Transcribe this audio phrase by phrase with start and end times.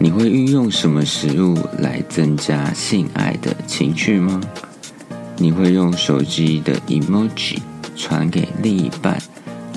[0.00, 4.40] 你会运用什么食物来增加性爱的情趣吗？
[5.36, 7.58] 你会用手机的 emoji
[7.96, 9.16] 传给另一半，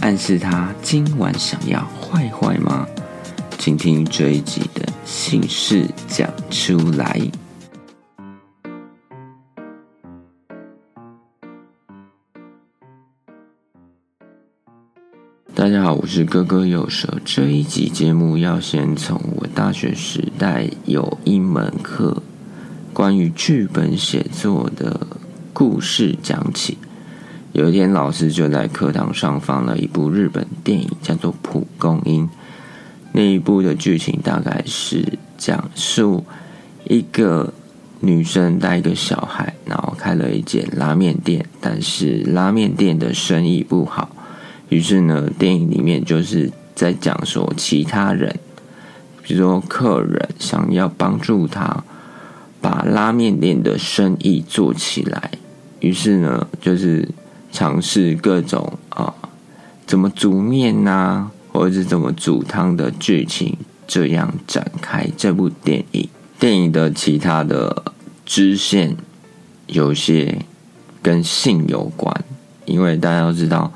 [0.02, 2.88] 暗示他今晚想要坏坏吗？
[3.58, 7.22] 请听这一集的姓氏讲出来。
[15.68, 17.20] 大家好，我是哥哥有蛇。
[17.26, 22.24] 这一集节目要先从我大学时代有一门课
[22.94, 25.06] 关于剧本写作的
[25.52, 26.78] 故事讲起。
[27.52, 32.26] 有一天，老师就在课堂上放了一部日本电影，叫做《蒲公英》。
[33.12, 36.24] 那一部的剧情大概是讲述
[36.86, 37.54] 一个
[38.00, 44.14] 女生带一个小孩，然后开了一间拉面店，但是拉面店的生意不好。
[44.70, 48.38] 于是呢，电影里面就是在讲说，其他人，
[49.24, 51.84] 比如说客人想要帮助他
[52.60, 55.32] 把拉面店的生意做起来，
[55.80, 57.08] 于是呢，就是
[57.50, 59.14] 尝试各种啊，
[59.86, 66.10] 怎么煮面呐，或者是怎么煮汤的剧情，这样展开这部电影。
[66.38, 67.86] 电影的其他的
[68.26, 68.98] 支线
[69.68, 70.40] 有些
[71.02, 72.26] 跟性有关，
[72.66, 73.72] 因为大家都知道。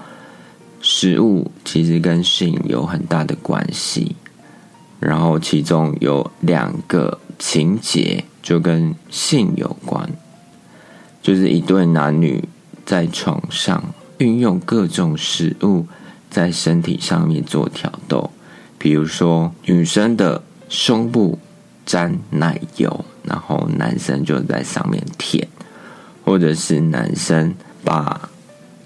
[0.82, 4.16] 食物其实跟性有很大的关系，
[5.00, 10.10] 然后其中有两个情节就跟性有关，
[11.22, 12.44] 就是一对男女
[12.84, 15.86] 在床上运用各种食物
[16.32, 18.32] 在身体上面做挑逗，
[18.80, 21.38] 比如说女生的胸部
[21.86, 25.48] 沾奶油，然后男生就在上面舔，
[26.26, 28.32] 或者是男生把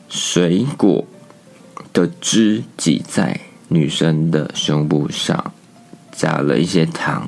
[0.10, 1.06] 水果。
[1.96, 5.54] 的汁挤在女生的胸部上，
[6.12, 7.26] 加了一些糖，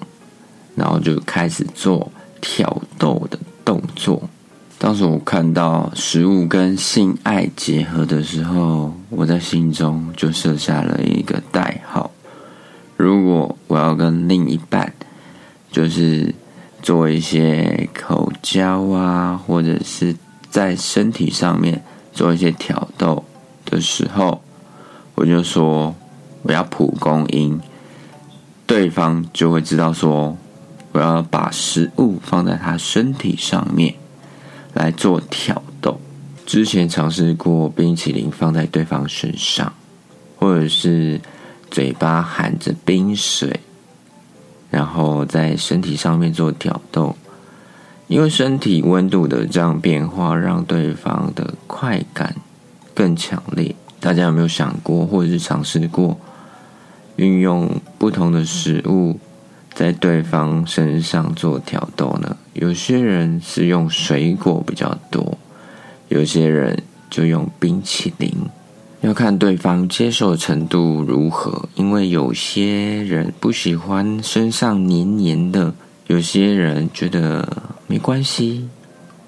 [0.75, 4.29] 然后就开始做挑逗的动作。
[4.77, 12.11] 当时我看到食物跟性爱结合的时候，我在心中就设下了一个代号：
[12.97, 14.93] 如果我要跟另一半，
[15.71, 16.35] 就是
[16.81, 20.13] 做一些口交啊，或者是
[20.49, 21.81] 在身体上面
[22.11, 23.23] 做一些挑逗
[23.63, 24.41] 的时候。
[25.17, 25.95] 我就说
[26.43, 27.59] 我要蒲公英，
[28.67, 30.37] 对方就会知道说
[30.91, 33.95] 我要把食物放在他身体上面
[34.75, 35.99] 来做挑逗。
[36.45, 39.73] 之前尝试过冰淇淋放在对方身上，
[40.37, 41.19] 或者是
[41.71, 43.59] 嘴巴含着冰水，
[44.69, 47.15] 然后在身体上面做挑逗，
[48.07, 52.35] 因为身体温度的这样变化，让对方的快感
[52.93, 53.75] 更强烈。
[53.99, 56.19] 大家有没有想过，或者是尝试过
[57.15, 59.19] 运用不同的食物
[59.73, 62.37] 在对方身上做挑逗呢？
[62.53, 65.37] 有些人是用水果比较多，
[66.09, 68.31] 有些人就用冰淇淋，
[69.01, 71.67] 要看对方接受程度如何。
[71.75, 75.73] 因为有些人不喜欢身上黏黏的，
[76.07, 78.67] 有些人觉得没关系，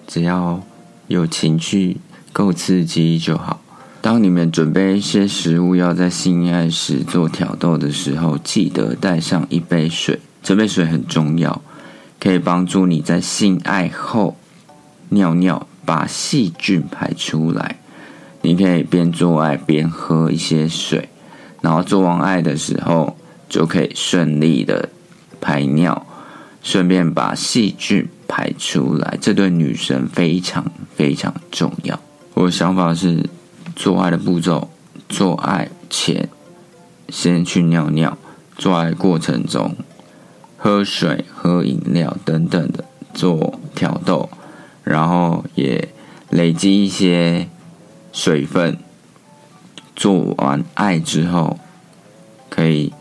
[0.08, 0.62] 只要
[1.08, 1.98] 有情绪
[2.32, 3.59] 够刺激就好。
[4.02, 10.20] 当你们准备一些食物要在性爱时做挑逗的时候，记得带上一杯水。
[10.42, 11.62] 这杯水很重要，
[12.18, 14.38] 可以帮助你在性爱后
[15.10, 17.76] 尿尿，把细菌排出来。
[18.42, 21.10] 你可以边做爱边喝一些水，
[21.62, 23.18] 然后做完爱的时候
[23.50, 24.88] 就可以顺利的
[25.42, 26.06] 排尿，
[26.64, 29.18] 顺便把细菌排出来。
[29.20, 32.00] 这对女生非常非常重要。
[32.34, 33.30] 我的想法是。
[33.80, 34.68] 做爱的步骤：
[35.08, 36.28] 做爱前
[37.08, 38.18] 先去尿尿，
[38.58, 39.74] 做爱过程中
[40.58, 44.30] 喝水、喝饮料等等的做挑逗，
[44.84, 45.88] 然后也
[46.30, 47.48] 累积一些
[48.12, 48.78] 水分。
[49.96, 51.58] 做完爱之后，
[52.50, 52.92] 可以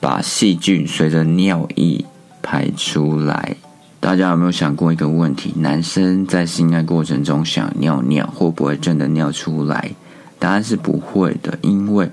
[0.00, 2.04] 把细菌随着尿液
[2.42, 3.54] 排出来。
[4.00, 9.92] 大家有没有想过一个问题：男生在性爱过程中想尿尿，会不会真的尿出来？
[10.38, 12.10] 答案是不会的，因为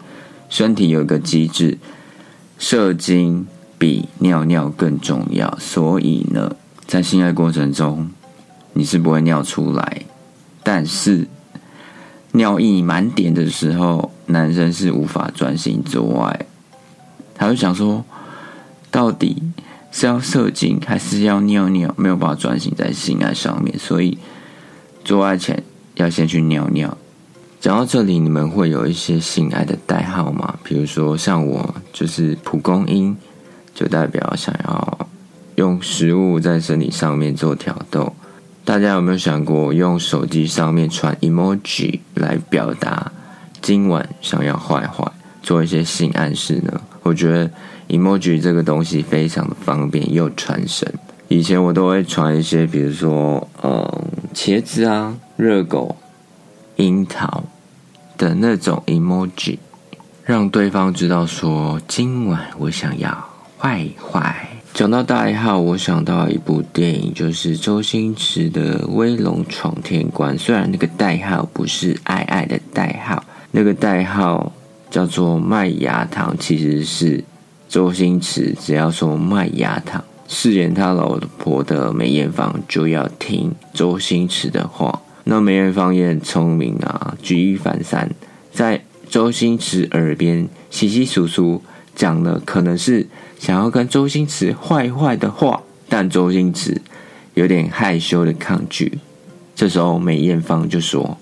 [0.49, 1.77] 身体有一个机制，
[2.57, 3.45] 射精
[3.77, 6.55] 比尿尿更重要，所以呢，
[6.87, 8.09] 在性爱过程中
[8.73, 10.03] 你是不会尿出来，
[10.63, 11.27] 但是
[12.31, 16.45] 尿意满点的时候，男生是无法专心做爱，
[17.35, 18.05] 他就想说，
[18.89, 19.43] 到底
[19.91, 24.17] 是要射精还是要尿尿，没有办法专心在性爱上面，所以
[25.03, 25.61] 做爱前
[25.95, 26.97] 要先去尿尿。
[27.63, 30.59] 讲到这里，你们会有一些性爱的代号吗？
[30.65, 33.15] 比如说，像我就是蒲公英，
[33.73, 35.07] 就代表想要
[35.55, 38.13] 用食物在身体上面做挑逗。
[38.65, 43.09] 大家有没有想过用手机上面传 emoji 来表达
[43.61, 45.09] 今晚想要坏坏，
[45.41, 46.81] 做一些性暗示呢？
[47.01, 47.49] 我觉得
[47.87, 50.93] emoji 这个东西非常的方便又传神。
[51.29, 53.89] 以前我都会传一些，比如说，嗯，
[54.33, 55.95] 茄子啊、热狗、
[56.75, 57.41] 樱桃
[58.23, 59.57] 的那种 emoji，
[60.23, 63.09] 让对方知道说今晚我想要
[63.59, 64.47] 坏坏。
[64.73, 70.37] 讲到代号，我想到一部电影，就是周星驰的《威龙闯天关》。
[70.39, 73.21] 虽然那个代号不是爱爱的代号，
[73.51, 74.53] 那个代号
[74.89, 77.21] 叫做麦芽糖，其实是
[77.67, 85.01] 周星驰只要说麦芽糖，饰演他老婆的梅艳芳就要听周星驰的话。
[85.25, 88.09] 那梅艳芳也很聪明啊，举一反三，
[88.51, 91.61] 在周星驰耳边稀稀疏疏。
[91.95, 96.81] 讲的可能是想要跟周星驰坏坏的话，但周星驰
[97.35, 98.97] 有点害羞的抗拒。
[99.55, 101.15] 这时候梅艳芳就说：“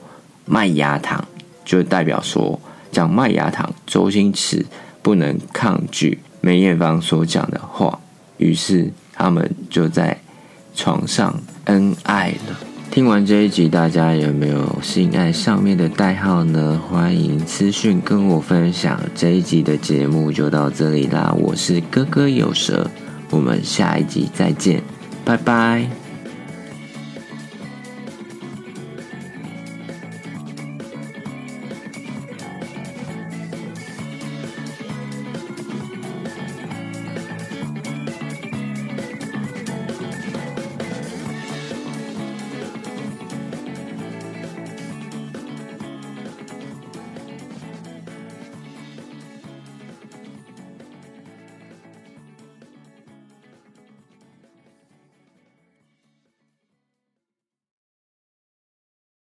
[0.47, 1.27] 麦芽糖”，
[1.65, 2.57] 就代表说
[2.89, 4.65] 讲麦芽糖，周星驰
[5.01, 8.00] 不能抗拒梅艳芳所讲的话。
[8.38, 10.21] 于是他们就在
[10.74, 12.70] 床上恩爱了。
[12.91, 16.77] 听完这一集，大家有没有心爱上面的代号呢？
[16.89, 18.99] 欢迎私讯跟我分享。
[19.15, 22.91] 这一集的节目就到这里啦，我是哥哥有蛇，
[23.29, 24.83] 我们下一集再见，
[25.23, 25.89] 拜拜。